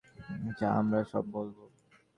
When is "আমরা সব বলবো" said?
0.73-1.63